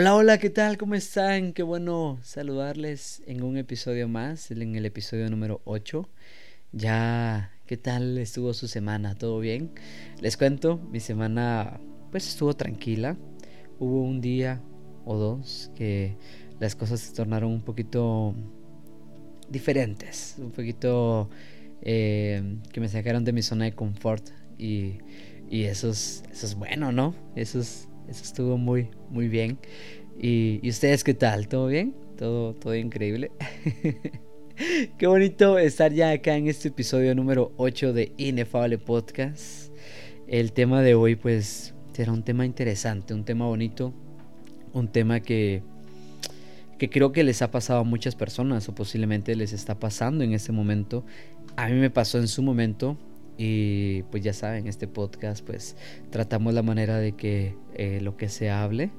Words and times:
Hola, 0.00 0.14
hola, 0.14 0.38
¿qué 0.38 0.48
tal? 0.48 0.78
¿Cómo 0.78 0.94
están? 0.94 1.52
Qué 1.52 1.62
bueno 1.62 2.18
saludarles 2.22 3.22
en 3.26 3.42
un 3.42 3.58
episodio 3.58 4.08
más, 4.08 4.50
en 4.50 4.74
el 4.74 4.86
episodio 4.86 5.28
número 5.28 5.60
8. 5.66 6.08
Ya, 6.72 7.52
¿qué 7.66 7.76
tal 7.76 8.16
estuvo 8.16 8.54
su 8.54 8.66
semana? 8.66 9.14
¿Todo 9.14 9.40
bien? 9.40 9.72
Les 10.22 10.38
cuento, 10.38 10.78
mi 10.78 11.00
semana 11.00 11.78
pues 12.10 12.26
estuvo 12.26 12.56
tranquila. 12.56 13.18
Hubo 13.78 14.00
un 14.00 14.22
día 14.22 14.62
o 15.04 15.18
dos 15.18 15.70
que 15.76 16.16
las 16.60 16.74
cosas 16.74 17.00
se 17.00 17.12
tornaron 17.12 17.52
un 17.52 17.62
poquito 17.62 18.34
diferentes, 19.50 20.36
un 20.38 20.50
poquito 20.50 21.28
eh, 21.82 22.56
que 22.72 22.80
me 22.80 22.88
sacaron 22.88 23.22
de 23.22 23.34
mi 23.34 23.42
zona 23.42 23.66
de 23.66 23.74
confort 23.74 24.30
y, 24.56 24.94
y 25.50 25.64
eso, 25.64 25.90
es, 25.90 26.22
eso 26.32 26.46
es 26.46 26.54
bueno, 26.54 26.90
¿no? 26.90 27.14
Eso 27.36 27.60
es, 27.60 27.89
eso 28.10 28.24
estuvo 28.24 28.58
muy, 28.58 28.88
muy 29.08 29.28
bien. 29.28 29.58
¿Y, 30.20 30.68
ustedes 30.68 31.04
qué 31.04 31.14
tal? 31.14 31.46
¿Todo 31.46 31.68
bien? 31.68 31.94
¿Todo, 32.18 32.54
todo 32.54 32.74
increíble? 32.74 33.30
qué 34.98 35.06
bonito 35.06 35.58
estar 35.58 35.92
ya 35.92 36.10
acá 36.10 36.36
en 36.36 36.48
este 36.48 36.68
episodio 36.68 37.14
número 37.14 37.52
8 37.56 37.92
de 37.92 38.12
Inefable 38.18 38.78
Podcast. 38.78 39.72
El 40.26 40.52
tema 40.52 40.82
de 40.82 40.94
hoy 40.94 41.14
pues 41.14 41.72
será 41.92 42.12
un 42.12 42.24
tema 42.24 42.44
interesante, 42.44 43.14
un 43.14 43.24
tema 43.24 43.46
bonito, 43.46 43.94
un 44.72 44.88
tema 44.88 45.20
que, 45.20 45.62
que 46.78 46.90
creo 46.90 47.12
que 47.12 47.22
les 47.22 47.42
ha 47.42 47.52
pasado 47.52 47.80
a 47.80 47.84
muchas 47.84 48.16
personas 48.16 48.68
o 48.68 48.74
posiblemente 48.74 49.36
les 49.36 49.52
está 49.52 49.78
pasando 49.78 50.24
en 50.24 50.32
este 50.32 50.50
momento. 50.50 51.04
A 51.56 51.68
mí 51.68 51.74
me 51.74 51.90
pasó 51.90 52.18
en 52.18 52.26
su 52.26 52.42
momento 52.42 52.98
y 53.42 54.02
pues 54.10 54.22
ya 54.22 54.34
saben, 54.34 54.66
este 54.66 54.86
podcast 54.86 55.42
pues 55.42 55.74
tratamos 56.10 56.52
la 56.52 56.62
manera 56.62 56.98
de 56.98 57.12
que 57.12 57.56
eh, 57.72 57.98
lo 58.02 58.18
que 58.18 58.28
se 58.28 58.50
hable 58.50 58.90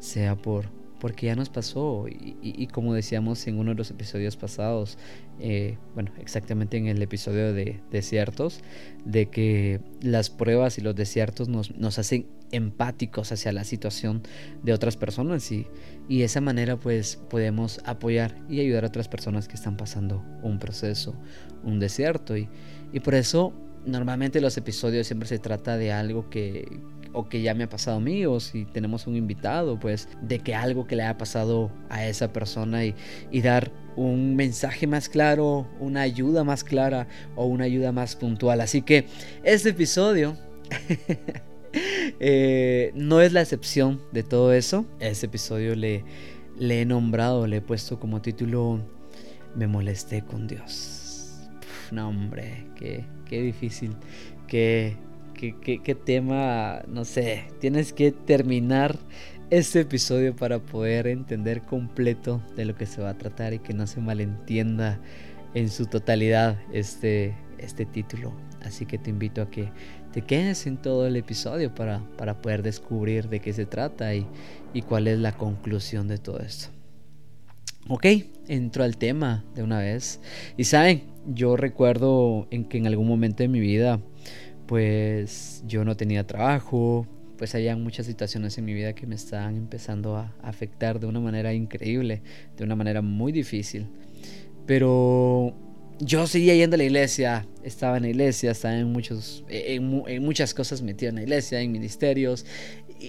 sea 0.00 0.34
por 0.34 0.68
porque 0.98 1.26
ya 1.26 1.36
nos 1.36 1.48
pasó 1.48 2.06
y, 2.08 2.66
como 2.68 2.94
decíamos 2.94 3.46
en 3.46 3.58
uno 3.58 3.72
de 3.72 3.76
los 3.76 3.90
episodios 3.90 4.36
pasados, 4.36 4.96
eh, 5.38 5.76
bueno, 5.92 6.10
exactamente 6.18 6.78
en 6.78 6.86
el 6.86 7.02
episodio 7.02 7.52
de 7.52 7.82
desiertos, 7.90 8.60
de 9.04 9.26
que 9.26 9.80
las 10.00 10.30
pruebas 10.30 10.78
y 10.78 10.80
los 10.80 10.96
desiertos 10.96 11.48
nos, 11.48 11.76
nos 11.76 11.98
hacen 11.98 12.26
empáticos 12.52 13.32
hacia 13.32 13.52
la 13.52 13.64
situación 13.64 14.22
de 14.62 14.72
otras 14.72 14.96
personas 14.96 15.52
y, 15.52 15.66
y 16.08 16.20
de 16.20 16.24
esa 16.24 16.40
manera 16.40 16.80
pues 16.80 17.16
podemos 17.28 17.80
apoyar 17.84 18.42
y 18.48 18.60
ayudar 18.60 18.84
a 18.84 18.88
otras 18.88 19.08
personas 19.08 19.46
que 19.46 19.56
están 19.56 19.76
pasando 19.76 20.24
un 20.42 20.58
proceso, 20.58 21.14
un 21.62 21.80
desierto 21.80 22.34
y, 22.34 22.48
y 22.94 23.00
por 23.00 23.14
eso 23.14 23.52
normalmente 23.86 24.40
los 24.40 24.56
episodios 24.56 25.06
siempre 25.06 25.28
se 25.28 25.38
trata 25.38 25.76
de 25.76 25.92
algo 25.92 26.28
que 26.30 26.80
o 27.14 27.28
que 27.28 27.40
ya 27.40 27.54
me 27.54 27.64
ha 27.64 27.68
pasado 27.68 27.98
a 27.98 28.00
mí 28.00 28.26
o 28.26 28.40
si 28.40 28.64
tenemos 28.66 29.06
un 29.06 29.16
invitado 29.16 29.78
pues 29.78 30.08
de 30.20 30.40
que 30.40 30.54
algo 30.54 30.86
que 30.86 30.96
le 30.96 31.04
ha 31.04 31.16
pasado 31.16 31.70
a 31.88 32.04
esa 32.06 32.32
persona 32.32 32.84
y, 32.84 32.94
dar 33.40 33.70
un 33.96 34.34
mensaje 34.34 34.88
más 34.88 35.08
claro, 35.08 35.68
una 35.78 36.00
ayuda 36.00 36.42
más 36.42 36.64
clara 36.64 37.06
o 37.36 37.46
una 37.46 37.64
ayuda 37.64 37.92
más 37.92 38.16
puntual. 38.16 38.60
Así 38.60 38.82
que 38.82 39.06
este 39.44 39.68
episodio 39.68 40.36
eh, 42.20 42.90
no 42.96 43.20
es 43.20 43.32
la 43.32 43.42
excepción 43.42 44.02
de 44.10 44.24
todo 44.24 44.52
eso. 44.52 44.84
Este 44.98 45.26
episodio 45.26 45.76
le, 45.76 46.04
le 46.58 46.80
he 46.80 46.84
nombrado, 46.84 47.46
le 47.46 47.58
he 47.58 47.62
puesto 47.62 48.00
como 48.00 48.20
título 48.20 48.80
Me 49.54 49.68
molesté 49.68 50.22
con 50.22 50.48
Dios. 50.48 51.03
No 51.94 52.08
hombre, 52.08 52.66
qué, 52.76 53.04
qué 53.26 53.42
difícil, 53.42 53.96
qué, 54.46 54.96
qué, 55.34 55.94
tema, 55.94 56.82
no 56.88 57.04
sé, 57.04 57.44
tienes 57.60 57.92
que 57.92 58.12
terminar 58.12 58.98
este 59.50 59.80
episodio 59.80 60.34
para 60.34 60.58
poder 60.58 61.06
entender 61.06 61.62
completo 61.62 62.42
de 62.56 62.64
lo 62.64 62.74
que 62.74 62.86
se 62.86 63.02
va 63.02 63.10
a 63.10 63.18
tratar 63.18 63.54
y 63.54 63.58
que 63.58 63.74
no 63.74 63.86
se 63.86 64.00
malentienda 64.00 64.98
en 65.54 65.68
su 65.68 65.86
totalidad 65.86 66.58
este, 66.72 67.34
este 67.58 67.84
título. 67.84 68.32
Así 68.62 68.86
que 68.86 68.98
te 68.98 69.10
invito 69.10 69.42
a 69.42 69.50
que 69.50 69.70
te 70.12 70.22
quedes 70.22 70.66
en 70.66 70.78
todo 70.78 71.06
el 71.06 71.16
episodio 71.16 71.74
para, 71.74 72.00
para 72.16 72.40
poder 72.40 72.62
descubrir 72.62 73.28
de 73.28 73.40
qué 73.40 73.52
se 73.52 73.66
trata 73.66 74.14
y, 74.14 74.26
y 74.72 74.82
cuál 74.82 75.06
es 75.08 75.18
la 75.18 75.32
conclusión 75.32 76.08
de 76.08 76.18
todo 76.18 76.40
esto. 76.40 76.73
Ok, 77.88 78.06
entro 78.48 78.84
al 78.84 78.96
tema 78.96 79.44
de 79.54 79.62
una 79.62 79.78
vez. 79.78 80.20
Y 80.56 80.64
saben, 80.64 81.02
yo 81.26 81.56
recuerdo 81.56 82.48
en 82.50 82.64
que 82.64 82.78
en 82.78 82.86
algún 82.86 83.06
momento 83.06 83.42
de 83.42 83.48
mi 83.48 83.60
vida, 83.60 84.00
pues 84.66 85.62
yo 85.66 85.84
no 85.84 85.96
tenía 85.96 86.26
trabajo, 86.26 87.06
pues 87.36 87.54
había 87.54 87.76
muchas 87.76 88.06
situaciones 88.06 88.56
en 88.58 88.64
mi 88.64 88.74
vida 88.74 88.94
que 88.94 89.06
me 89.06 89.14
estaban 89.14 89.56
empezando 89.56 90.16
a 90.16 90.34
afectar 90.42 91.00
de 91.00 91.06
una 91.06 91.20
manera 91.20 91.52
increíble, 91.52 92.22
de 92.56 92.64
una 92.64 92.76
manera 92.76 93.02
muy 93.02 93.32
difícil. 93.32 93.86
Pero 94.66 95.54
yo 96.00 96.26
seguía 96.26 96.54
yendo 96.54 96.74
a 96.74 96.78
la 96.78 96.84
iglesia, 96.84 97.46
estaba 97.62 97.96
en 97.98 98.04
la 98.04 98.08
iglesia, 98.10 98.50
estaba 98.50 98.76
en, 98.76 98.90
muchos, 98.92 99.44
en, 99.48 100.22
muchas 100.22 100.54
cosas 100.54 100.82
metido 100.82 101.10
en 101.10 101.16
la 101.16 101.22
iglesia, 101.22 101.60
en 101.60 101.72
ministerios, 101.72 102.46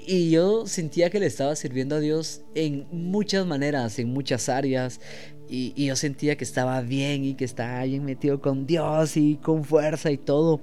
y 0.06 0.30
yo 0.30 0.68
sentía 0.68 1.10
que 1.10 1.20
le 1.20 1.26
estaba 1.26 1.56
sirviendo 1.56 1.96
a 1.96 2.00
Dios 2.00 2.42
en 2.56 2.88
muchas 2.92 3.46
maneras, 3.46 4.00
en 4.00 4.10
muchas 4.10 4.50
áreas, 4.50 5.00
y, 5.48 5.86
yo 5.86 5.96
sentía 5.96 6.36
que 6.38 6.44
estaba 6.44 6.82
bien 6.82 7.24
y 7.24 7.36
que 7.36 7.46
estaba 7.46 7.84
bien 7.84 8.04
metido 8.04 8.42
con 8.42 8.66
Dios 8.66 9.18
y 9.18 9.36
con 9.38 9.64
fuerza 9.64 10.12
y 10.12 10.18
todo. 10.18 10.62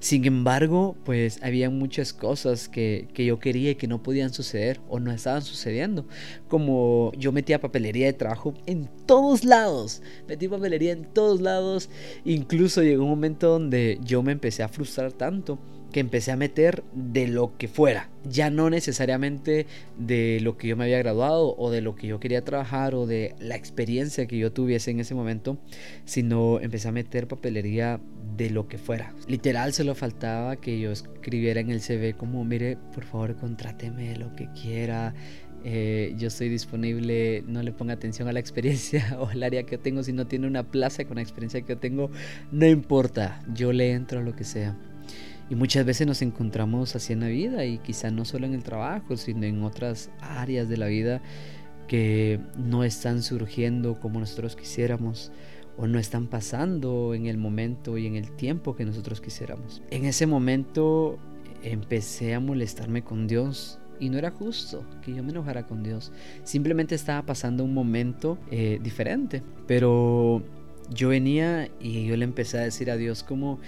Sin 0.00 0.24
embargo, 0.24 0.96
pues 1.04 1.38
había 1.42 1.70
muchas 1.70 2.12
cosas 2.12 2.68
que, 2.68 3.08
que, 3.12 3.24
yo 3.24 3.38
quería 3.38 3.72
y 3.72 3.74
que 3.74 3.86
no 3.86 4.02
podían 4.02 4.32
suceder 4.32 4.80
o 4.88 5.00
no 5.00 5.12
estaban 5.12 5.42
sucediendo. 5.42 6.06
Como 6.48 7.12
yo 7.18 7.32
metía 7.32 7.60
papelería 7.60 8.06
de 8.06 8.12
trabajo 8.14 8.54
en 8.66 8.88
todos 9.06 9.44
lados. 9.44 10.02
Metí 10.28 10.48
papelería 10.48 10.92
en 10.92 11.04
todos 11.04 11.40
lados. 11.40 11.90
Incluso 12.24 12.82
llegó 12.82 13.04
un 13.04 13.10
momento 13.10 13.48
donde 13.50 13.98
yo 14.02 14.22
me 14.22 14.32
empecé 14.32 14.62
a 14.62 14.68
frustrar 14.68 15.12
tanto 15.12 15.58
que 15.92 16.00
empecé 16.00 16.32
a 16.32 16.36
meter 16.36 16.82
de 16.94 17.28
lo 17.28 17.56
que 17.56 17.68
fuera, 17.68 18.08
ya 18.24 18.50
no 18.50 18.70
necesariamente 18.70 19.66
de 19.98 20.40
lo 20.40 20.56
que 20.56 20.68
yo 20.68 20.76
me 20.76 20.84
había 20.84 20.98
graduado 20.98 21.54
o 21.56 21.70
de 21.70 21.80
lo 21.82 21.94
que 21.94 22.06
yo 22.06 22.18
quería 22.18 22.42
trabajar 22.44 22.94
o 22.94 23.06
de 23.06 23.34
la 23.38 23.56
experiencia 23.56 24.26
que 24.26 24.38
yo 24.38 24.52
tuviese 24.52 24.90
en 24.90 25.00
ese 25.00 25.14
momento, 25.14 25.58
sino 26.04 26.60
empecé 26.60 26.88
a 26.88 26.92
meter 26.92 27.28
papelería 27.28 28.00
de 28.36 28.50
lo 28.50 28.66
que 28.68 28.78
fuera. 28.78 29.14
Literal 29.28 29.72
se 29.72 29.84
lo 29.84 29.94
faltaba 29.94 30.56
que 30.56 30.80
yo 30.80 30.90
escribiera 30.90 31.60
en 31.60 31.70
el 31.70 31.80
CV 31.80 32.14
como, 32.14 32.44
mire, 32.44 32.78
por 32.94 33.04
favor, 33.04 33.36
contráteme 33.36 34.16
lo 34.16 34.34
que 34.34 34.48
quiera. 34.52 35.14
Eh, 35.64 36.14
yo 36.16 36.28
estoy 36.28 36.48
disponible, 36.48 37.44
no 37.46 37.62
le 37.62 37.72
ponga 37.72 37.94
atención 37.94 38.26
a 38.28 38.32
la 38.32 38.40
experiencia 38.40 39.16
o 39.20 39.28
al 39.28 39.42
área 39.42 39.64
que 39.64 39.78
tengo, 39.78 40.02
si 40.02 40.12
no 40.12 40.26
tiene 40.26 40.46
una 40.46 40.64
plaza 40.64 41.04
con 41.04 41.16
la 41.16 41.22
experiencia 41.22 41.60
que 41.60 41.74
yo 41.74 41.78
tengo, 41.78 42.10
no 42.50 42.66
importa, 42.66 43.42
yo 43.54 43.72
le 43.72 43.92
entro 43.92 44.20
a 44.20 44.22
lo 44.22 44.34
que 44.34 44.44
sea. 44.44 44.76
Y 45.52 45.54
muchas 45.54 45.84
veces 45.84 46.06
nos 46.06 46.22
encontramos 46.22 46.96
así 46.96 47.12
en 47.12 47.20
la 47.20 47.26
vida 47.26 47.66
y 47.66 47.76
quizá 47.76 48.10
no 48.10 48.24
solo 48.24 48.46
en 48.46 48.54
el 48.54 48.62
trabajo, 48.62 49.18
sino 49.18 49.44
en 49.44 49.62
otras 49.64 50.08
áreas 50.22 50.66
de 50.70 50.78
la 50.78 50.86
vida 50.86 51.20
que 51.88 52.40
no 52.56 52.84
están 52.84 53.22
surgiendo 53.22 54.00
como 54.00 54.18
nosotros 54.18 54.56
quisiéramos 54.56 55.30
o 55.76 55.86
no 55.86 55.98
están 55.98 56.26
pasando 56.28 57.12
en 57.12 57.26
el 57.26 57.36
momento 57.36 57.98
y 57.98 58.06
en 58.06 58.16
el 58.16 58.34
tiempo 58.34 58.74
que 58.74 58.86
nosotros 58.86 59.20
quisiéramos. 59.20 59.82
En 59.90 60.06
ese 60.06 60.26
momento 60.26 61.18
empecé 61.62 62.32
a 62.32 62.40
molestarme 62.40 63.04
con 63.04 63.26
Dios 63.26 63.78
y 64.00 64.08
no 64.08 64.16
era 64.16 64.30
justo 64.30 64.86
que 65.02 65.12
yo 65.12 65.22
me 65.22 65.32
enojara 65.32 65.66
con 65.66 65.82
Dios. 65.82 66.12
Simplemente 66.44 66.94
estaba 66.94 67.26
pasando 67.26 67.62
un 67.62 67.74
momento 67.74 68.38
eh, 68.50 68.80
diferente. 68.82 69.42
Pero 69.66 70.42
yo 70.88 71.10
venía 71.10 71.70
y 71.80 72.06
yo 72.06 72.16
le 72.16 72.24
empecé 72.24 72.58
a 72.58 72.62
decir 72.62 72.90
a 72.90 72.96
Dios 72.96 73.22
como 73.22 73.60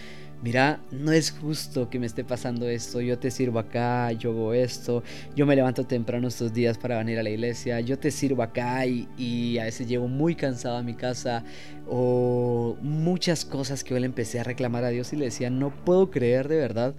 mira, 0.44 0.78
no 0.90 1.10
es 1.10 1.30
justo 1.30 1.88
que 1.88 1.98
me 1.98 2.04
esté 2.04 2.22
pasando 2.22 2.68
esto, 2.68 3.00
yo 3.00 3.18
te 3.18 3.30
sirvo 3.30 3.58
acá, 3.58 4.12
yo 4.12 4.30
hago 4.30 4.52
esto, 4.52 5.02
yo 5.34 5.46
me 5.46 5.56
levanto 5.56 5.86
temprano 5.86 6.28
estos 6.28 6.52
días 6.52 6.76
para 6.76 6.98
venir 6.98 7.18
a 7.18 7.22
la 7.22 7.30
iglesia, 7.30 7.80
yo 7.80 7.98
te 7.98 8.10
sirvo 8.10 8.42
acá 8.42 8.84
y, 8.84 9.56
a 9.58 9.64
veces 9.64 9.88
llego 9.88 10.06
muy 10.06 10.34
cansado 10.34 10.76
a 10.76 10.82
mi 10.82 10.92
casa 10.92 11.44
o 11.88 12.76
muchas 12.82 13.46
cosas 13.46 13.82
que 13.82 13.94
yo 13.94 14.00
le 14.00 14.04
empecé 14.04 14.38
a 14.38 14.44
reclamar 14.44 14.84
a 14.84 14.90
Dios 14.90 15.14
y 15.14 15.16
le 15.16 15.24
decía, 15.24 15.48
no 15.48 15.74
puedo 15.82 16.10
creer 16.10 16.48
de 16.48 16.56
verdad 16.56 16.94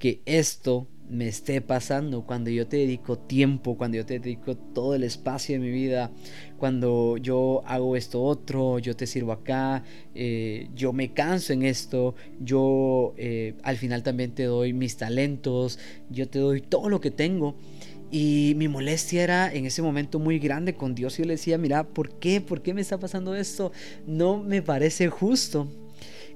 que 0.00 0.20
esto 0.26 0.88
me 1.08 1.28
esté 1.28 1.60
pasando, 1.60 2.22
cuando 2.22 2.50
yo 2.50 2.66
te 2.66 2.78
dedico 2.78 3.18
tiempo, 3.18 3.76
cuando 3.76 3.98
yo 3.98 4.06
te 4.06 4.18
dedico 4.18 4.56
todo 4.56 4.94
el 4.94 5.04
espacio 5.04 5.54
de 5.54 5.58
mi 5.58 5.70
vida, 5.70 6.10
cuando 6.58 7.16
yo 7.18 7.62
hago 7.66 7.96
esto 7.96 8.22
otro, 8.22 8.78
yo 8.78 8.96
te 8.96 9.06
sirvo 9.06 9.32
acá, 9.32 9.84
eh, 10.14 10.68
yo 10.74 10.92
me 10.92 11.12
canso 11.12 11.52
en 11.52 11.64
esto, 11.64 12.14
yo 12.40 13.14
eh, 13.16 13.54
al 13.62 13.76
final 13.76 14.02
también 14.02 14.32
te 14.32 14.44
doy 14.44 14.72
mis 14.72 14.96
talentos, 14.96 15.78
yo 16.08 16.28
te 16.28 16.38
doy 16.38 16.60
todo 16.60 16.88
lo 16.88 17.00
que 17.00 17.10
tengo. 17.10 17.56
Y 18.10 18.52
mi 18.56 18.68
molestia 18.68 19.22
era 19.22 19.52
en 19.52 19.64
ese 19.64 19.80
momento 19.80 20.18
muy 20.18 20.38
grande 20.38 20.74
con 20.74 20.94
Dios. 20.94 21.16
Yo 21.16 21.24
le 21.24 21.32
decía, 21.32 21.56
mira, 21.56 21.84
¿por 21.84 22.18
qué? 22.18 22.42
¿Por 22.42 22.60
qué 22.60 22.74
me 22.74 22.82
está 22.82 22.98
pasando 22.98 23.34
esto? 23.34 23.72
No 24.06 24.42
me 24.42 24.60
parece 24.60 25.08
justo. 25.08 25.66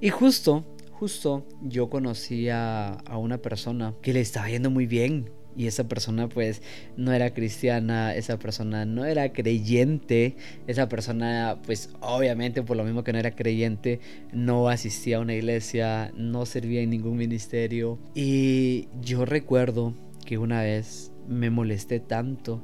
Y 0.01 0.09
justo 0.09 0.65
justo 0.99 1.47
yo 1.63 1.91
conocí 1.91 2.49
a, 2.49 2.99
una 3.19 3.39
persona 3.39 3.95
que 4.03 4.13
le 4.13 4.21
estaba 4.21 4.49
yendo 4.49 4.71
muy 4.71 4.87
bien, 4.87 5.31
y 5.59 5.67
esa 5.67 5.89
persona 5.89 6.29
pues 6.29 6.61
no 6.99 7.13
era 7.13 7.33
cristiana, 7.33 8.15
esa 8.15 8.39
persona 8.39 8.85
no 8.85 9.07
era 9.07 9.33
creyente, 9.33 10.37
esa 10.67 10.87
persona 10.89 11.61
pues 11.65 11.91
obviamente 12.01 12.63
por 12.63 12.77
lo 12.77 12.85
mismo 12.85 13.05
que 13.05 13.15
no 13.15 13.19
era 13.19 13.35
creyente 13.35 14.01
no 14.33 14.69
asistía 14.69 15.17
a 15.17 15.21
una 15.21 15.35
iglesia, 15.35 16.13
no 16.15 16.45
servía 16.45 16.83
en 16.83 16.91
ningún 16.91 17.17
ministerio. 17.17 17.99
Y 18.15 18.89
yo 19.01 19.25
recuerdo 19.25 19.95
que 20.27 20.37
una 20.37 20.61
vez 20.61 21.11
me 21.27 21.49
molesté 21.49 22.01
tanto 22.01 22.63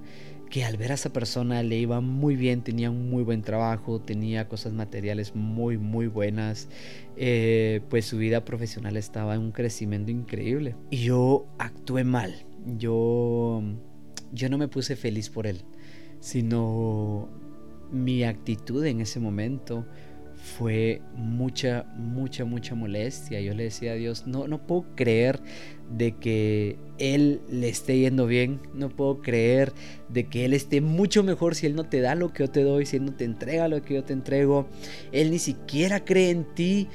que 0.53 0.67
al 0.67 0.77
ver 0.77 0.91
a 0.93 0.97
esa 0.97 1.11
persona 1.15 1.63
le 1.63 1.79
iba 1.79 2.03
muy 2.03 2.37
bien, 2.37 2.61
tenía 2.61 2.91
un 2.91 3.09
muy 3.09 3.23
buen 3.23 3.41
trabajo, 3.41 4.03
tenía 4.03 4.49
cosas 4.49 4.75
materiales 4.75 5.35
muy, 5.35 5.79
muy 5.79 6.09
buenas, 6.09 6.69
eh, 7.17 7.81
pues 7.89 8.05
su 8.05 8.19
vida 8.19 8.45
profesional 8.45 8.99
estaba 8.99 9.35
en 9.35 9.41
un 9.41 9.53
crecimiento 9.53 10.11
increíble. 10.11 10.77
Y 10.91 11.05
yo 11.05 11.47
actué 11.57 12.05
mal, 12.05 12.35
yo, 12.77 13.63
yo 14.31 14.51
no 14.51 14.59
me 14.59 14.69
puse 14.69 14.95
feliz 14.95 15.31
por 15.31 15.47
él, 15.47 15.63
sino 16.21 17.31
mi 17.91 18.23
actitud 18.23 18.85
en 18.85 19.01
ese 19.01 19.21
momento 19.21 19.87
fue 20.43 21.01
mucha, 21.15 21.87
mucha, 21.97 22.45
mucha 22.45 22.75
molestia. 22.75 23.41
Yo 23.41 23.55
le 23.55 23.65
decía 23.65 23.93
a 23.93 23.95
Dios, 23.95 24.27
no, 24.27 24.49
no 24.49 24.67
puedo 24.67 24.87
creer 24.97 25.41
de 25.97 26.17
que 26.17 26.79
Él 26.99 27.41
le 27.49 27.69
esté 27.69 27.99
yendo 27.99 28.27
bien, 28.27 28.61
no 28.75 28.89
puedo 28.89 29.21
creer 29.21 29.73
de 30.09 30.25
que 30.25 30.45
Él 30.45 30.53
esté 30.53 30.81
mucho 30.81 31.23
mejor 31.23 31.55
si 31.55 31.67
Él 31.67 31.77
no 31.77 31.85
te 31.85 32.01
da 32.01 32.17
lo 32.17 32.33
que 32.33 32.43
yo 32.43 32.51
te 32.51 32.65
doy, 32.65 32.87
si 32.87 32.97
Él 32.97 33.05
no 33.05 33.15
te 33.15 33.25
entrega 33.25 33.69
lo 33.69 33.83
que 33.83 33.95
yo 33.95 34.05
te 34.05 34.13
entrego. 34.13 34.67
Él 35.13 35.31
ni 35.31 35.39
siquiera 35.39 36.05
cree 36.05 36.31
en 36.31 36.45
ti, 36.55 36.89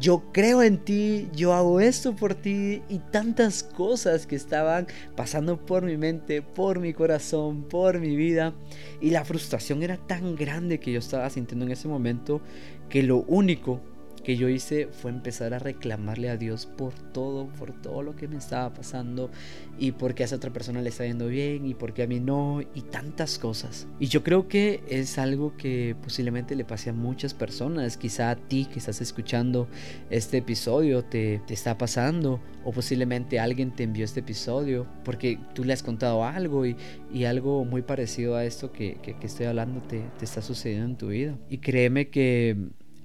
yo 0.00 0.32
creo 0.32 0.62
en 0.62 0.78
ti, 0.78 1.28
yo 1.34 1.52
hago 1.52 1.80
esto 1.80 2.16
por 2.16 2.34
ti 2.34 2.82
y 2.88 2.98
tantas 3.10 3.62
cosas 3.62 4.26
que 4.26 4.36
estaban 4.36 4.86
pasando 5.14 5.64
por 5.64 5.84
mi 5.84 5.96
mente, 5.96 6.42
por 6.42 6.80
mi 6.80 6.92
corazón, 6.94 7.64
por 7.64 8.00
mi 8.00 8.16
vida. 8.16 8.54
Y 9.00 9.10
la 9.10 9.24
frustración 9.24 9.82
era 9.82 9.96
tan 9.96 10.36
grande 10.36 10.80
que 10.80 10.92
yo 10.92 10.98
estaba 10.98 11.28
sintiendo 11.30 11.66
en 11.66 11.72
ese 11.72 11.88
momento 11.88 12.40
que 12.88 13.02
lo 13.02 13.18
único 13.18 13.80
que 14.24 14.36
yo 14.36 14.48
hice 14.48 14.88
fue 14.88 15.10
empezar 15.10 15.54
a 15.54 15.58
reclamarle 15.58 16.30
a 16.30 16.36
Dios 16.36 16.66
por 16.66 16.94
todo, 16.94 17.46
por 17.58 17.72
todo 17.80 18.02
lo 18.02 18.16
que 18.16 18.26
me 18.26 18.36
estaba 18.36 18.72
pasando 18.72 19.30
y 19.78 19.92
porque 19.92 20.24
a 20.24 20.26
esa 20.26 20.36
otra 20.36 20.52
persona 20.52 20.80
le 20.80 20.88
está 20.88 21.06
yendo 21.06 21.28
bien 21.28 21.66
y 21.66 21.74
porque 21.74 22.02
a 22.02 22.06
mí 22.06 22.18
no 22.18 22.60
y 22.74 22.80
tantas 22.82 23.38
cosas. 23.38 23.86
Y 24.00 24.06
yo 24.06 24.24
creo 24.24 24.48
que 24.48 24.82
es 24.88 25.18
algo 25.18 25.56
que 25.56 25.94
posiblemente 26.02 26.56
le 26.56 26.64
pase 26.64 26.90
a 26.90 26.92
muchas 26.92 27.34
personas, 27.34 27.96
quizá 27.96 28.30
a 28.30 28.36
ti 28.36 28.66
que 28.66 28.78
estás 28.78 29.00
escuchando 29.00 29.68
este 30.10 30.38
episodio 30.38 31.04
te, 31.04 31.40
te 31.46 31.54
está 31.54 31.78
pasando 31.78 32.40
o 32.64 32.72
posiblemente 32.72 33.38
alguien 33.38 33.74
te 33.74 33.82
envió 33.82 34.04
este 34.04 34.20
episodio 34.20 34.86
porque 35.04 35.38
tú 35.54 35.64
le 35.64 35.74
has 35.74 35.82
contado 35.82 36.24
algo 36.24 36.64
y, 36.66 36.76
y 37.12 37.24
algo 37.24 37.64
muy 37.64 37.82
parecido 37.82 38.36
a 38.36 38.44
esto 38.44 38.72
que, 38.72 38.98
que, 39.02 39.18
que 39.18 39.26
estoy 39.26 39.46
hablando 39.46 39.82
te, 39.82 40.02
te 40.18 40.24
está 40.24 40.40
sucediendo 40.40 40.86
en 40.86 40.96
tu 40.96 41.08
vida. 41.08 41.38
Y 41.50 41.58
créeme 41.58 42.08
que 42.08 42.56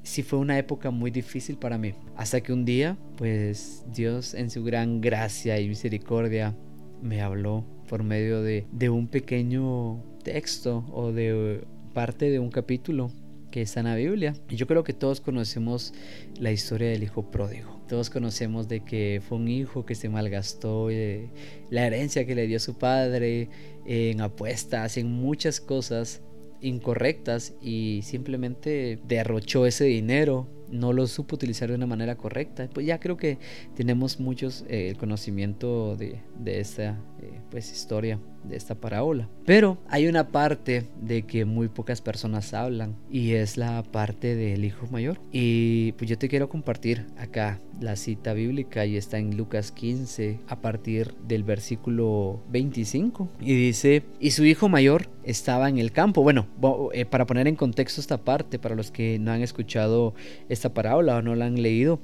sí 0.09 0.23
fue 0.23 0.39
una 0.39 0.57
época 0.57 0.89
muy 0.89 1.11
difícil 1.11 1.57
para 1.57 1.77
mí. 1.77 1.93
Hasta 2.17 2.41
que 2.41 2.51
un 2.51 2.65
día, 2.65 2.97
pues 3.15 3.85
Dios 3.93 4.33
en 4.33 4.49
su 4.49 4.63
gran 4.63 5.01
gracia 5.01 5.59
y 5.59 5.67
misericordia 5.67 6.55
me 7.01 7.21
habló 7.21 7.63
por 7.87 8.03
medio 8.03 8.41
de, 8.41 8.65
un 8.89 9.07
pequeño 9.07 10.03
texto 10.23 10.83
o 10.91 11.11
de 11.11 11.63
parte 11.93 12.31
de 12.31 12.39
un 12.39 12.49
capítulo 12.49 13.11
que 13.51 13.61
está 13.61 13.81
en 13.81 13.85
la 13.85 13.95
Biblia. 13.95 14.33
Y 14.49 14.55
yo 14.55 14.65
creo 14.65 14.83
que 14.83 14.93
todos 14.93 15.21
conocemos 15.21 15.93
la 16.39 16.51
historia 16.51 16.89
del 16.89 17.03
hijo 17.03 17.29
pródigo. 17.29 17.79
Todos 17.87 18.09
conocemos 18.09 18.67
de 18.67 18.79
que 18.79 19.21
fue 19.27 19.37
un 19.37 19.47
hijo 19.47 19.85
que 19.85 19.93
se 19.93 20.09
malgastó, 20.09 20.91
y 20.91 21.29
la 21.69 21.85
herencia 21.85 22.25
que 22.25 22.33
le 22.33 22.47
dio 22.47 22.59
su 22.59 22.79
padre 22.79 23.49
en 23.85 24.21
apuestas, 24.21 24.97
en 24.97 25.11
muchas 25.11 25.61
cosas 25.61 26.21
incorrectas 26.61 27.53
y 27.61 28.01
simplemente 28.03 28.99
derrochó 29.07 29.65
ese 29.65 29.85
dinero, 29.85 30.47
no 30.69 30.93
lo 30.93 31.07
supo 31.07 31.35
utilizar 31.35 31.69
de 31.69 31.75
una 31.75 31.87
manera 31.87 32.15
correcta. 32.15 32.69
Pues 32.73 32.85
ya 32.85 32.99
creo 32.99 33.17
que 33.17 33.37
tenemos 33.75 34.19
muchos 34.19 34.65
eh, 34.69 34.89
el 34.89 34.97
conocimiento 34.97 35.95
de, 35.95 36.21
de 36.37 36.59
esta 36.59 36.99
pues 37.49 37.71
historia 37.71 38.19
de 38.43 38.55
esta 38.55 38.75
parábola. 38.75 39.27
Pero 39.45 39.77
hay 39.89 40.07
una 40.07 40.29
parte 40.29 40.87
de 41.01 41.23
que 41.23 41.45
muy 41.45 41.67
pocas 41.67 42.01
personas 42.01 42.53
hablan 42.53 42.95
y 43.09 43.33
es 43.33 43.57
la 43.57 43.83
parte 43.83 44.35
del 44.35 44.63
hijo 44.65 44.87
mayor. 44.91 45.19
Y 45.31 45.93
pues 45.93 46.09
yo 46.09 46.17
te 46.17 46.29
quiero 46.29 46.49
compartir 46.49 47.07
acá 47.17 47.59
la 47.79 47.95
cita 47.95 48.33
bíblica 48.33 48.85
y 48.85 48.97
está 48.97 49.17
en 49.17 49.37
Lucas 49.37 49.71
15 49.71 50.39
a 50.47 50.61
partir 50.61 51.15
del 51.27 51.43
versículo 51.43 52.41
25 52.49 53.29
y 53.39 53.55
dice, 53.55 54.03
y 54.19 54.31
su 54.31 54.43
hijo 54.45 54.69
mayor 54.69 55.09
estaba 55.23 55.69
en 55.69 55.77
el 55.77 55.91
campo. 55.91 56.23
Bueno, 56.23 56.47
eh, 56.93 57.05
para 57.05 57.25
poner 57.25 57.47
en 57.47 57.55
contexto 57.55 58.01
esta 58.01 58.17
parte, 58.17 58.59
para 58.59 58.75
los 58.75 58.91
que 58.91 59.19
no 59.19 59.31
han 59.31 59.41
escuchado 59.41 60.13
esta 60.49 60.73
parábola 60.73 61.17
o 61.17 61.21
no 61.21 61.35
la 61.35 61.45
han 61.45 61.61
leído, 61.61 61.99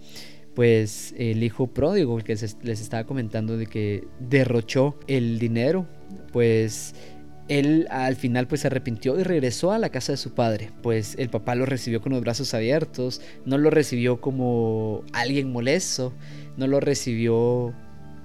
pues 0.56 1.14
el 1.18 1.44
hijo 1.44 1.68
pródigo, 1.68 2.18
el 2.18 2.24
que 2.24 2.34
les 2.34 2.82
estaba 2.82 3.04
comentando 3.04 3.58
de 3.58 3.68
que 3.68 4.08
derrochó 4.20 4.98
el 5.08 5.38
dinero, 5.38 5.86
pues 6.32 6.96
él 7.48 7.88
al 7.92 8.16
final 8.16 8.48
pues 8.48 8.62
se 8.62 8.68
arrepintió 8.68 9.20
y 9.20 9.24
regresó 9.24 9.72
a 9.72 9.78
la 9.78 9.90
casa 9.90 10.14
de 10.14 10.18
su 10.18 10.34
padre. 10.34 10.72
Pues 10.82 11.16
el 11.20 11.30
papá 11.30 11.56
lo 11.56 11.66
recibió 11.66 12.02
con 12.02 12.14
los 12.14 12.22
brazos 12.22 12.54
abiertos, 12.54 13.22
no 13.46 13.58
lo 13.58 13.70
recibió 13.70 14.22
como 14.22 15.04
alguien 15.14 15.52
molesto, 15.52 16.14
no 16.58 16.68
lo 16.68 16.80
recibió 16.80 17.74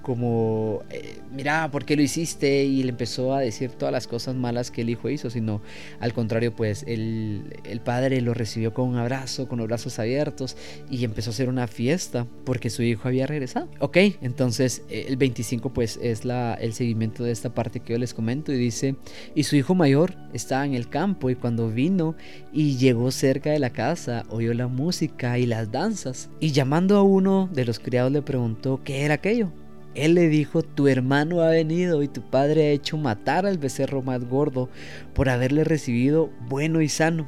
como, 0.01 0.83
eh, 0.89 1.19
mira, 1.31 1.69
¿por 1.71 1.85
qué 1.85 1.95
lo 1.95 2.01
hiciste? 2.01 2.63
Y 2.63 2.83
le 2.83 2.89
empezó 2.89 3.33
a 3.33 3.39
decir 3.39 3.71
todas 3.71 3.91
las 3.91 4.07
cosas 4.07 4.35
malas 4.35 4.71
que 4.71 4.81
el 4.81 4.89
hijo 4.89 5.09
hizo, 5.09 5.29
sino 5.29 5.61
al 5.99 6.13
contrario, 6.13 6.55
pues 6.55 6.83
el, 6.87 7.81
padre 7.83 8.21
lo 8.21 8.33
recibió 8.33 8.73
con 8.73 8.89
un 8.89 8.97
abrazo, 8.97 9.47
con 9.47 9.57
los 9.59 9.67
brazos 9.67 9.97
abiertos 9.97 10.55
y 10.89 11.03
empezó 11.03 11.31
a 11.31 11.33
hacer 11.33 11.49
una 11.49 11.67
fiesta 11.67 12.27
porque 12.45 12.69
su 12.69 12.83
hijo 12.83 13.07
había 13.07 13.25
regresado. 13.27 13.69
Ok, 13.79 13.97
entonces 14.21 14.83
eh, 14.89 15.05
el 15.07 15.17
25 15.17 15.73
pues 15.73 15.99
es 16.01 16.25
la, 16.25 16.53
el 16.55 16.73
seguimiento 16.73 17.23
de 17.23 17.31
esta 17.31 17.53
parte 17.53 17.79
que 17.79 17.93
yo 17.93 17.99
les 17.99 18.13
comento 18.13 18.51
y 18.51 18.57
dice, 18.57 18.95
y 19.35 19.43
su 19.43 19.55
hijo 19.55 19.73
mayor 19.73 20.15
estaba 20.33 20.65
en 20.65 20.73
el 20.73 20.89
campo 20.89 21.29
y 21.29 21.35
cuando 21.35 21.69
vino 21.69 22.15
y 22.53 22.77
llegó 22.77 23.11
cerca 23.11 23.51
de 23.51 23.59
la 23.59 23.71
casa, 23.71 24.25
oyó 24.29 24.53
la 24.53 24.67
música 24.67 25.37
y 25.39 25.45
las 25.45 25.71
danzas 25.71 26.29
y 26.39 26.51
llamando 26.51 26.97
a 26.97 27.03
uno 27.03 27.49
de 27.51 27.65
los 27.65 27.79
criados 27.79 28.11
le 28.11 28.21
preguntó 28.21 28.81
qué 28.83 29.01
era 29.03 29.15
aquello. 29.15 29.51
Él 29.93 30.15
le 30.15 30.29
dijo, 30.29 30.61
tu 30.61 30.87
hermano 30.87 31.41
ha 31.41 31.49
venido 31.49 32.01
y 32.03 32.07
tu 32.07 32.21
padre 32.21 32.67
ha 32.67 32.71
hecho 32.71 32.97
matar 32.97 33.45
al 33.45 33.57
becerro 33.57 34.01
más 34.01 34.23
gordo 34.23 34.69
por 35.13 35.29
haberle 35.29 35.63
recibido 35.63 36.29
bueno 36.47 36.81
y 36.81 36.89
sano. 36.89 37.27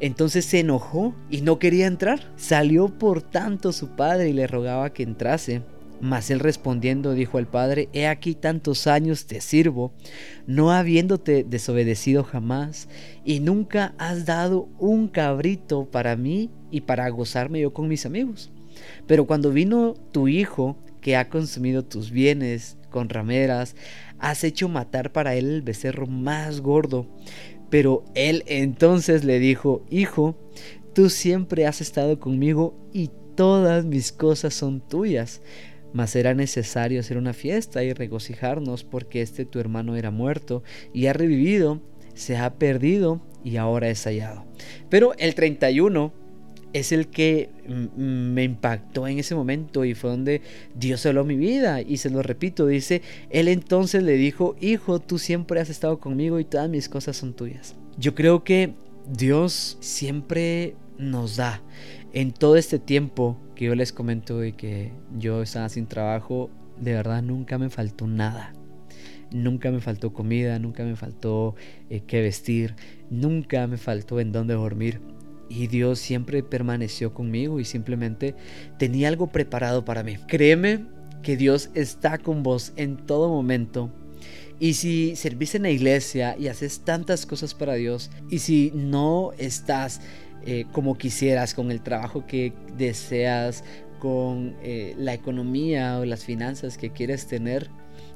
Entonces 0.00 0.44
se 0.44 0.60
enojó 0.60 1.14
y 1.30 1.42
no 1.42 1.58
quería 1.58 1.86
entrar. 1.86 2.32
Salió 2.36 2.88
por 2.88 3.22
tanto 3.22 3.72
su 3.72 3.90
padre 3.90 4.30
y 4.30 4.32
le 4.32 4.46
rogaba 4.46 4.92
que 4.92 5.02
entrase. 5.02 5.62
Mas 6.00 6.30
él 6.32 6.40
respondiendo 6.40 7.14
dijo 7.14 7.38
al 7.38 7.46
padre, 7.46 7.88
He 7.92 8.08
aquí 8.08 8.34
tantos 8.34 8.88
años 8.88 9.26
te 9.26 9.40
sirvo, 9.40 9.92
no 10.48 10.72
habiéndote 10.72 11.44
desobedecido 11.44 12.24
jamás, 12.24 12.88
y 13.24 13.38
nunca 13.38 13.94
has 13.98 14.26
dado 14.26 14.68
un 14.80 15.06
cabrito 15.06 15.88
para 15.88 16.16
mí 16.16 16.50
y 16.72 16.80
para 16.80 17.08
gozarme 17.10 17.60
yo 17.60 17.72
con 17.72 17.86
mis 17.86 18.04
amigos. 18.04 18.50
Pero 19.06 19.26
cuando 19.28 19.52
vino 19.52 19.94
tu 20.10 20.26
hijo, 20.26 20.76
que 21.02 21.16
ha 21.16 21.28
consumido 21.28 21.84
tus 21.84 22.10
bienes 22.10 22.78
con 22.88 23.10
rameras, 23.10 23.76
has 24.18 24.44
hecho 24.44 24.68
matar 24.70 25.12
para 25.12 25.34
él 25.34 25.50
el 25.50 25.62
becerro 25.62 26.06
más 26.06 26.62
gordo. 26.62 27.06
Pero 27.68 28.04
él 28.14 28.44
entonces 28.46 29.24
le 29.24 29.38
dijo, 29.38 29.84
Hijo, 29.90 30.36
tú 30.94 31.10
siempre 31.10 31.66
has 31.66 31.82
estado 31.82 32.18
conmigo 32.18 32.74
y 32.92 33.10
todas 33.34 33.84
mis 33.84 34.12
cosas 34.12 34.54
son 34.54 34.80
tuyas. 34.80 35.42
Mas 35.92 36.16
era 36.16 36.32
necesario 36.32 37.00
hacer 37.00 37.18
una 37.18 37.34
fiesta 37.34 37.84
y 37.84 37.92
regocijarnos 37.92 38.84
porque 38.84 39.20
este 39.20 39.44
tu 39.44 39.58
hermano 39.58 39.96
era 39.96 40.10
muerto 40.10 40.62
y 40.94 41.06
ha 41.06 41.12
revivido, 41.12 41.82
se 42.14 42.36
ha 42.36 42.54
perdido 42.54 43.20
y 43.44 43.56
ahora 43.56 43.88
es 43.88 44.04
hallado. 44.04 44.46
Pero 44.88 45.12
el 45.18 45.34
31 45.34 46.21
es 46.72 46.92
el 46.92 47.08
que 47.08 47.50
me 47.96 48.44
impactó 48.44 49.06
en 49.06 49.18
ese 49.18 49.34
momento 49.34 49.84
y 49.84 49.94
fue 49.94 50.10
donde 50.10 50.42
Dios 50.74 51.04
habló 51.06 51.24
mi 51.24 51.36
vida. 51.36 51.80
Y 51.80 51.98
se 51.98 52.10
lo 52.10 52.22
repito, 52.22 52.66
dice, 52.66 53.02
Él 53.30 53.48
entonces 53.48 54.02
le 54.02 54.12
dijo, 54.12 54.56
hijo, 54.60 55.00
tú 55.00 55.18
siempre 55.18 55.60
has 55.60 55.70
estado 55.70 55.98
conmigo 55.98 56.38
y 56.40 56.44
todas 56.44 56.68
mis 56.68 56.88
cosas 56.88 57.16
son 57.16 57.34
tuyas. 57.34 57.74
Yo 57.98 58.14
creo 58.14 58.44
que 58.44 58.74
Dios 59.10 59.76
siempre 59.80 60.76
nos 60.98 61.36
da 61.36 61.62
en 62.12 62.32
todo 62.32 62.56
este 62.56 62.78
tiempo 62.78 63.38
que 63.54 63.66
yo 63.66 63.74
les 63.74 63.92
comento 63.92 64.44
y 64.44 64.52
que 64.52 64.92
yo 65.18 65.42
estaba 65.42 65.68
sin 65.68 65.86
trabajo, 65.86 66.50
de 66.80 66.94
verdad 66.94 67.22
nunca 67.22 67.58
me 67.58 67.70
faltó 67.70 68.06
nada. 68.06 68.52
Nunca 69.30 69.70
me 69.70 69.80
faltó 69.80 70.12
comida, 70.12 70.58
nunca 70.58 70.84
me 70.84 70.94
faltó 70.94 71.54
eh, 71.88 72.02
qué 72.06 72.20
vestir, 72.20 72.74
nunca 73.08 73.66
me 73.66 73.78
faltó 73.78 74.20
en 74.20 74.30
dónde 74.30 74.54
dormir. 74.54 75.00
Y 75.48 75.66
Dios 75.66 75.98
siempre 75.98 76.42
permaneció 76.42 77.12
conmigo 77.14 77.60
y 77.60 77.64
simplemente 77.64 78.34
tenía 78.78 79.08
algo 79.08 79.28
preparado 79.28 79.84
para 79.84 80.02
mí. 80.02 80.16
Créeme 80.26 80.86
que 81.22 81.36
Dios 81.36 81.70
está 81.74 82.18
con 82.18 82.42
vos 82.42 82.72
en 82.76 82.96
todo 82.96 83.28
momento 83.28 83.92
Y 84.58 84.74
si 84.74 85.16
servís 85.16 85.54
en 85.54 85.62
la 85.62 85.70
iglesia 85.70 86.36
y 86.38 86.48
haces 86.48 86.80
tantas 86.84 87.26
cosas 87.26 87.54
para 87.54 87.74
Dios, 87.74 88.10
y 88.30 88.38
si 88.38 88.72
no 88.74 89.32
estás 89.38 90.00
eh, 90.44 90.66
como 90.72 90.96
quisieras, 90.96 91.54
con 91.54 91.70
el 91.70 91.82
trabajo 91.82 92.26
que 92.26 92.52
deseas, 92.76 93.64
con 93.98 94.56
eh, 94.62 94.94
la 94.98 95.14
economía 95.14 95.98
o 95.98 96.04
las 96.04 96.24
finanzas 96.24 96.76
que 96.78 96.90
quieres 96.92 97.26
tener, 97.26 97.70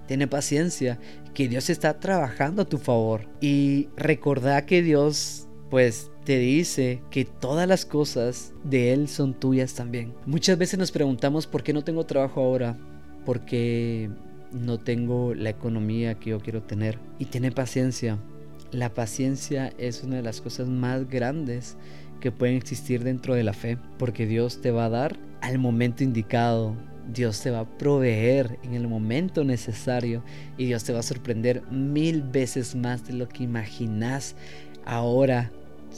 Tiene 0.06 0.28
paciencia, 0.28 0.98
que 1.34 1.48
Dios 1.48 1.68
está 1.68 1.98
trabajando 1.98 2.62
a 2.62 2.64
tu 2.68 2.78
favor. 2.78 3.28
Y 3.40 3.88
recordá 3.96 4.64
que 4.66 4.82
Dios, 4.82 5.45
pues, 5.70 6.10
te 6.24 6.38
dice 6.38 7.02
que 7.10 7.24
todas 7.24 7.68
las 7.68 7.84
cosas 7.84 8.52
de 8.64 8.92
Él 8.92 9.08
son 9.08 9.34
tuyas 9.34 9.74
también. 9.74 10.14
Muchas 10.26 10.58
veces 10.58 10.78
nos 10.78 10.92
preguntamos 10.92 11.46
por 11.46 11.62
qué 11.62 11.72
no 11.72 11.82
tengo 11.84 12.04
trabajo 12.04 12.40
ahora, 12.40 12.76
por 13.24 13.44
qué 13.44 14.10
no 14.52 14.78
tengo 14.78 15.34
la 15.34 15.50
economía 15.50 16.14
que 16.14 16.30
yo 16.30 16.40
quiero 16.40 16.62
tener. 16.62 16.98
Y 17.18 17.26
tiene 17.26 17.50
paciencia. 17.52 18.18
La 18.70 18.92
paciencia 18.94 19.72
es 19.78 20.02
una 20.02 20.16
de 20.16 20.22
las 20.22 20.40
cosas 20.40 20.68
más 20.68 21.08
grandes 21.08 21.76
que 22.20 22.32
pueden 22.32 22.56
existir 22.56 23.04
dentro 23.04 23.34
de 23.34 23.44
la 23.44 23.52
fe, 23.52 23.78
porque 23.98 24.26
Dios 24.26 24.60
te 24.60 24.70
va 24.70 24.86
a 24.86 24.90
dar 24.90 25.16
al 25.40 25.58
momento 25.58 26.02
indicado. 26.02 26.74
Dios 27.12 27.40
te 27.40 27.50
va 27.50 27.60
a 27.60 27.78
proveer 27.78 28.58
en 28.64 28.74
el 28.74 28.88
momento 28.88 29.44
necesario 29.44 30.24
y 30.58 30.66
Dios 30.66 30.82
te 30.82 30.92
va 30.92 31.00
a 31.00 31.04
sorprender 31.04 31.62
mil 31.70 32.22
veces 32.22 32.74
más 32.74 33.06
de 33.06 33.12
lo 33.12 33.28
que 33.28 33.44
imaginas 33.44 34.34
ahora 34.84 35.52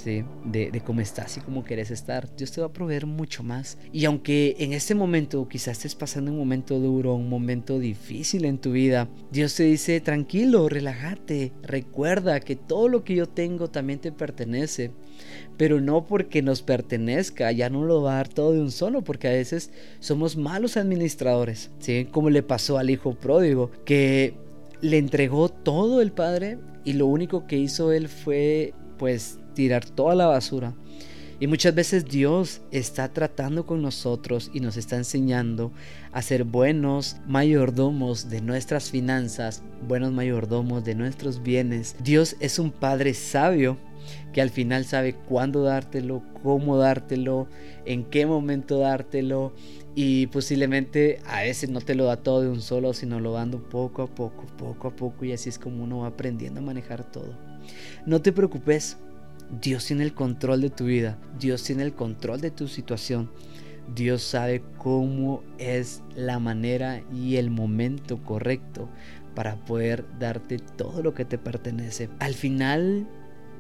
de, 0.04 0.82
cómo 0.84 1.00
estás 1.00 1.36
y 1.36 1.40
cómo 1.40 1.64
quieres 1.64 1.90
estar. 1.90 2.34
Dios 2.36 2.52
te 2.52 2.60
va 2.60 2.68
a 2.68 2.72
proveer 2.72 3.06
mucho 3.06 3.42
más. 3.42 3.78
Y 3.92 4.04
aunque 4.04 4.56
en 4.58 4.72
este 4.72 4.94
momento 4.94 5.48
quizás 5.48 5.78
estés 5.78 5.94
pasando 5.94 6.30
un 6.30 6.38
momento 6.38 6.78
duro, 6.78 7.14
un 7.14 7.28
momento 7.28 7.78
difícil 7.78 8.44
en 8.44 8.58
tu 8.58 8.72
vida, 8.72 9.08
Dios 9.30 9.54
te 9.54 9.64
dice, 9.64 10.00
tranquilo, 10.00 10.68
relájate, 10.68 11.52
recuerda 11.62 12.40
que 12.40 12.56
todo 12.56 12.88
lo 12.88 13.04
que 13.04 13.14
yo 13.14 13.26
tengo 13.26 13.68
también 13.68 13.98
te 13.98 14.12
pertenece. 14.12 14.92
Pero 15.56 15.80
no 15.80 16.04
porque 16.04 16.42
nos 16.42 16.62
pertenezca, 16.62 17.50
ya 17.52 17.68
no 17.70 17.84
lo 17.84 18.02
va 18.02 18.12
a 18.12 18.16
dar 18.16 18.28
todo 18.28 18.52
de 18.52 18.60
un 18.60 18.70
solo, 18.70 19.02
porque 19.02 19.28
a 19.28 19.32
veces 19.32 19.70
somos 19.98 20.36
malos 20.36 20.76
administradores, 20.76 21.70
¿sí? 21.80 22.06
Como 22.10 22.30
le 22.30 22.42
pasó 22.42 22.78
al 22.78 22.90
hijo 22.90 23.14
pródigo, 23.14 23.70
que 23.84 24.34
le 24.80 24.98
entregó 24.98 25.48
todo 25.48 26.00
el 26.00 26.12
padre 26.12 26.58
y 26.84 26.92
lo 26.94 27.06
único 27.06 27.46
que 27.46 27.56
hizo 27.56 27.92
él 27.92 28.08
fue 28.08 28.74
pues 28.98 29.38
tirar 29.58 29.84
toda 29.84 30.14
la 30.14 30.28
basura. 30.28 30.72
Y 31.40 31.48
muchas 31.48 31.74
veces 31.74 32.04
Dios 32.04 32.60
está 32.70 33.12
tratando 33.12 33.66
con 33.66 33.82
nosotros 33.82 34.52
y 34.54 34.60
nos 34.60 34.76
está 34.76 34.94
enseñando 34.94 35.72
a 36.12 36.22
ser 36.22 36.44
buenos 36.44 37.16
mayordomos 37.26 38.30
de 38.30 38.40
nuestras 38.40 38.88
finanzas, 38.88 39.64
buenos 39.88 40.12
mayordomos 40.12 40.84
de 40.84 40.94
nuestros 40.94 41.42
bienes. 41.42 41.96
Dios 42.04 42.36
es 42.38 42.60
un 42.60 42.70
Padre 42.70 43.14
sabio 43.14 43.78
que 44.32 44.40
al 44.40 44.50
final 44.50 44.84
sabe 44.84 45.14
cuándo 45.14 45.64
dártelo, 45.64 46.22
cómo 46.44 46.76
dártelo, 46.76 47.48
en 47.84 48.04
qué 48.04 48.26
momento 48.26 48.78
dártelo 48.78 49.52
y 49.96 50.28
posiblemente 50.28 51.18
a 51.26 51.42
veces 51.42 51.68
no 51.68 51.80
te 51.80 51.96
lo 51.96 52.04
da 52.04 52.18
todo 52.18 52.42
de 52.42 52.48
un 52.48 52.62
solo, 52.62 52.92
sino 52.94 53.18
lo 53.18 53.32
dando 53.32 53.68
poco 53.68 54.02
a 54.02 54.06
poco, 54.06 54.46
poco 54.56 54.86
a 54.86 54.94
poco 54.94 55.24
y 55.24 55.32
así 55.32 55.48
es 55.48 55.58
como 55.58 55.82
uno 55.82 55.98
va 55.98 56.08
aprendiendo 56.08 56.60
a 56.60 56.62
manejar 56.62 57.10
todo. 57.10 57.48
No 58.06 58.22
te 58.22 58.32
preocupes, 58.32 58.96
Dios 59.60 59.86
tiene 59.86 60.04
el 60.04 60.14
control 60.14 60.60
de 60.60 60.70
tu 60.70 60.84
vida, 60.84 61.18
Dios 61.38 61.62
tiene 61.64 61.82
el 61.82 61.94
control 61.94 62.40
de 62.40 62.50
tu 62.50 62.68
situación. 62.68 63.30
Dios 63.94 64.22
sabe 64.22 64.62
cómo 64.76 65.42
es 65.58 66.02
la 66.14 66.38
manera 66.38 67.02
y 67.10 67.36
el 67.36 67.50
momento 67.50 68.22
correcto 68.22 68.90
para 69.34 69.56
poder 69.64 70.04
darte 70.18 70.58
todo 70.58 71.02
lo 71.02 71.14
que 71.14 71.24
te 71.24 71.38
pertenece. 71.38 72.10
Al 72.18 72.34
final, 72.34 73.08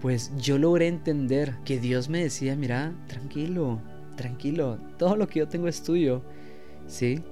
pues 0.00 0.32
yo 0.36 0.58
logré 0.58 0.88
entender 0.88 1.54
que 1.64 1.78
Dios 1.78 2.08
me 2.08 2.22
decía, 2.22 2.56
mira, 2.56 2.94
tranquilo, 3.06 3.80
tranquilo, 4.16 4.78
todo 4.98 5.16
lo 5.16 5.28
que 5.28 5.38
yo 5.38 5.48
tengo 5.48 5.68
es 5.68 5.82
tuyo, 5.82 6.22
¿sí? 6.86 7.22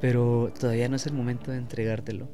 Pero 0.00 0.52
todavía 0.58 0.88
no 0.88 0.96
es 0.96 1.06
el 1.06 1.12
momento 1.12 1.50
de 1.50 1.58
entregártelo. 1.58 2.28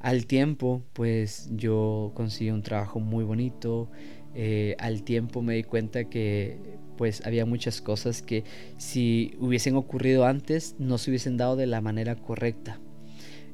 Al 0.00 0.26
tiempo, 0.26 0.82
pues 0.92 1.48
yo 1.52 2.12
conseguí 2.14 2.50
un 2.50 2.62
trabajo 2.62 3.00
muy 3.00 3.24
bonito, 3.24 3.90
eh, 4.34 4.76
al 4.78 5.02
tiempo 5.02 5.42
me 5.42 5.54
di 5.54 5.62
cuenta 5.62 6.04
que 6.04 6.58
pues 6.96 7.24
había 7.26 7.46
muchas 7.46 7.80
cosas 7.80 8.22
que 8.22 8.44
si 8.78 9.34
hubiesen 9.40 9.76
ocurrido 9.76 10.24
antes 10.24 10.76
no 10.78 10.98
se 10.98 11.10
hubiesen 11.10 11.36
dado 11.36 11.56
de 11.56 11.66
la 11.66 11.80
manera 11.80 12.16
correcta. 12.16 12.80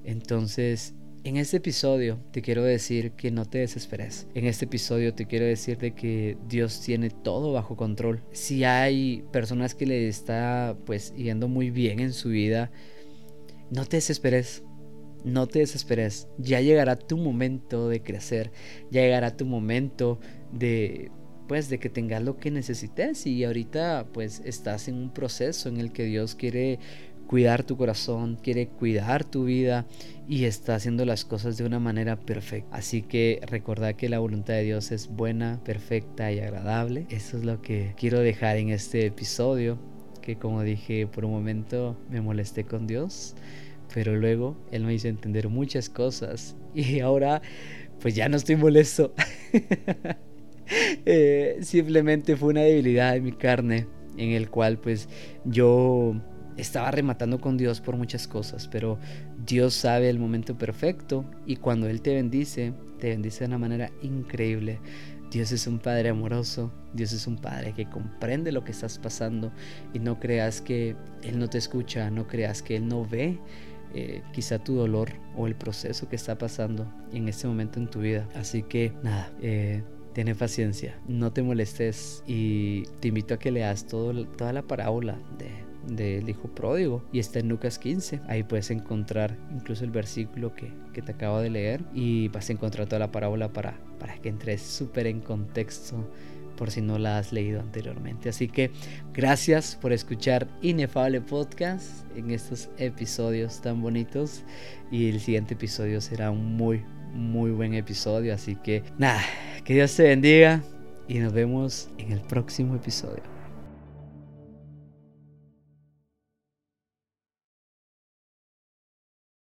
Entonces, 0.05 0.95
en 1.25 1.37
este 1.37 1.59
episodio 1.59 2.19
te 2.31 2.43
quiero 2.43 2.63
decir 2.63 3.13
que 3.13 3.31
no 3.31 3.45
te 3.45 3.59
desesperes. 3.59 4.27
En 4.35 4.47
este 4.47 4.65
episodio 4.67 5.15
te 5.15 5.27
quiero 5.27 5.45
decir 5.45 5.79
de 5.79 5.95
que 5.95 6.37
Dios 6.49 6.81
tiene 6.81 7.11
todo 7.11 7.53
bajo 7.53 7.77
control. 7.77 8.23
Si 8.33 8.65
hay 8.65 9.25
personas 9.33 9.75
que 9.75 9.87
le 9.87 10.09
está 10.09 10.77
pues 10.87 11.15
yendo 11.17 11.49
muy 11.49 11.71
bien 11.71 12.01
en 12.01 12.13
su 12.13 12.31
vida, 12.31 12.71
no 13.71 13.85
te 13.85 13.97
desesperes. 13.97 14.63
No 15.25 15.47
te 15.47 15.61
desesperes, 15.61 16.29
ya 16.39 16.61
llegará 16.61 16.97
tu 16.97 17.17
momento 17.17 17.89
de 17.89 18.03
crecer, 18.03 18.53
ya 18.91 19.03
llegará 19.03 19.37
tu 19.37 19.47
momento 19.47 20.21
de 20.53 21.11
pues 21.49 21.71
de 21.71 21.79
que 21.79 21.89
tengas 21.89 22.23
lo 22.23 22.37
que 22.37 22.51
necesites 22.51 23.27
y 23.27 23.43
ahorita 23.43 24.07
pues 24.13 24.43
estás 24.45 24.87
en 24.87 24.97
un 24.97 25.15
proceso 25.15 25.71
en 25.71 25.79
el 25.79 25.93
que 25.93 26.05
Dios 26.05 26.35
quiere 26.35 26.79
cuidar 27.27 27.63
tu 27.65 27.77
corazón, 27.77 28.39
quiere 28.43 28.69
cuidar 28.69 29.25
tu 29.25 29.45
vida 29.45 29.87
y 30.29 30.45
está 30.45 30.75
haciendo 30.75 31.05
las 31.05 31.25
cosas 31.25 31.57
de 31.57 31.65
una 31.65 31.79
manera 31.79 32.17
perfecta. 32.17 32.75
Así 32.77 33.03
que 33.03 33.41
recordad 33.47 33.95
que 33.95 34.09
la 34.09 34.19
voluntad 34.19 34.55
de 34.55 34.65
Dios 34.65 34.93
es 34.93 35.09
buena, 35.09 35.61
perfecta 35.65 36.31
y 36.33 36.39
agradable. 36.39 37.07
Eso 37.11 37.39
es 37.39 37.45
lo 37.45 37.61
que 37.61 37.95
quiero 37.97 38.21
dejar 38.21 38.57
en 38.57 38.71
este 38.71 39.07
episodio, 39.07 39.79
que 40.23 40.37
como 40.37 40.63
dije 40.63 41.07
por 41.07 41.25
un 41.25 41.33
momento 41.33 41.97
me 42.11 42.21
molesté 42.21 42.65
con 42.65 42.87
Dios 42.87 43.35
pero 43.93 44.17
luego 44.17 44.57
él 44.71 44.85
me 44.85 44.95
hizo 44.95 45.09
entender 45.09 45.49
muchas 45.49 45.89
cosas 45.89 46.57
y 46.75 47.01
ahora 47.01 47.43
pues 48.01 48.15
ya 48.15 48.29
no 48.29 48.37
estoy 48.37 48.57
molesto. 48.57 49.15
Eh, 51.07 51.61
simplemente 51.63 52.37
fue 52.37 52.51
una 52.51 52.61
debilidad 52.61 53.15
de 53.15 53.23
mi 53.23 53.33
carne 53.33 53.87
en 54.19 54.33
el 54.33 54.51
cual 54.51 54.77
pues 54.77 55.09
yo 55.47 56.15
estaba 56.59 56.91
rematando 56.91 57.41
con 57.41 57.57
Dios 57.57 57.81
por 57.81 57.97
muchas 57.97 58.29
cosas, 58.29 58.69
pero 58.69 58.99
Dios 59.47 59.73
sabe 59.73 60.11
el 60.11 60.19
momento 60.19 60.59
perfecto 60.59 61.25
y 61.47 61.57
cuando 61.57 61.89
Él 61.89 62.03
te 62.03 62.15
bendice, 62.15 62.75
te 62.99 63.09
bendice 63.09 63.41
de 63.41 63.47
una 63.47 63.59
manera 63.59 63.91
increíble. 64.03 64.81
Dios 65.31 65.53
es 65.53 65.67
un 65.67 65.79
Padre 65.79 66.09
amoroso, 66.09 66.73
Dios 66.95 67.13
es 67.13 67.27
un 67.27 67.37
Padre 67.37 67.75
que 67.75 67.89
comprende 67.89 68.51
lo 68.51 68.65
que 68.65 68.73
estás 68.73 68.99
pasando 68.99 69.53
y 69.93 69.99
no 69.99 70.19
creas 70.19 70.61
que 70.61 70.97
Él 71.23 71.39
no 71.39 71.49
te 71.49 71.59
escucha, 71.59 72.11
no 72.11 72.27
creas 72.27 72.63
que 72.63 72.77
Él 72.77 72.89
no 72.89 73.05
ve 73.05 73.39
eh, 73.95 74.23
quizá 74.33 74.59
tu 74.59 74.75
dolor 74.75 75.11
o 75.37 75.47
el 75.47 75.55
proceso 75.55 76.09
que 76.09 76.17
está 76.17 76.37
pasando 76.37 76.87
en 77.13 77.29
este 77.29 77.47
momento 77.47 77.79
en 77.79 77.89
tu 77.89 78.01
vida. 78.01 78.29
Así 78.35 78.63
que 78.63 78.93
nada, 79.03 79.33
eh, 79.41 79.83
Tiene 80.15 80.35
paciencia, 80.35 80.99
no 81.07 81.33
te 81.33 81.43
molestes 81.43 82.25
y 82.27 82.83
te 82.99 83.09
invito 83.09 83.35
a 83.35 83.39
que 83.39 83.53
leas 83.53 83.87
toda 83.87 84.53
la 84.53 84.63
parábola 84.63 85.17
de, 85.39 85.69
del 85.95 86.29
hijo 86.29 86.49
pródigo 86.49 87.05
y 87.13 87.19
está 87.19 87.39
en 87.39 87.49
Lucas 87.49 87.79
15. 87.79 88.21
Ahí 88.27 88.43
puedes 88.43 88.71
encontrar 88.71 89.37
incluso 89.53 89.85
el 89.85 89.91
versículo 89.91 90.55
que, 90.55 90.73
que 90.93 91.03
te 91.03 91.13
acabo 91.13 91.41
de 91.41 91.51
leer 91.51 91.85
y 91.95 92.29
vas 92.29 92.49
a 92.49 92.53
encontrar 92.53 92.89
toda 92.89 92.99
la 92.99 93.13
parábola 93.13 93.53
para, 93.53 93.79
para 93.99 94.19
que 94.19 94.29
entres 94.29 94.63
súper 94.63 95.07
en 95.07 95.21
contexto 95.21 96.11
por 96.59 96.71
si 96.71 96.83
no 96.83 96.99
la 96.99 97.19
has 97.19 97.33
leído 97.33 97.61
anteriormente. 97.61 98.29
Así 98.29 98.49
que 98.49 98.73
gracias 99.15 99.77
por 99.81 99.93
escuchar 99.93 100.49
Inefable 100.61 101.21
Podcast 101.21 102.05
en 102.17 102.33
estos 102.33 102.69
episodios 102.77 103.63
tan 103.63 103.81
bonitos 103.81 104.43
y 104.91 105.09
el 105.09 105.21
siguiente 105.21 105.55
episodio 105.55 106.01
será 106.01 106.31
un 106.31 106.57
muy, 106.57 106.85
muy 107.15 107.53
buen 107.53 107.75
episodio. 107.75 108.35
Así 108.35 108.57
que 108.57 108.83
nada, 108.99 109.23
que 109.65 109.75
Dios 109.75 109.95
te 109.95 110.03
bendiga 110.03 110.63
y 111.07 111.21
nos 111.21 111.33
vemos 111.33 111.89
en 111.97 112.13
el 112.13 112.21
próximo 112.21 112.75
episodio. 112.75 113.38